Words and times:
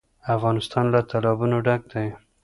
افغانستان 0.35 0.85
له 0.93 0.99
تالابونه 1.09 1.57
ډک 1.65 1.81
دی. 1.91 2.07